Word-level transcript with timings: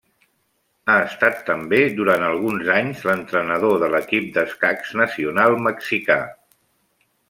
Ha 0.93 0.95
estat 1.09 1.43
també 1.49 1.81
durant 1.99 2.25
alguns 2.29 2.71
anys 2.77 3.05
l'entrenador 3.11 3.79
de 3.85 3.93
l'equip 3.97 4.35
d'escacs 4.41 4.99
nacional 5.05 5.59
mexicà. 5.71 6.23